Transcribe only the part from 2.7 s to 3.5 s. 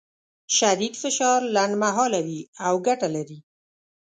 ګټه لري.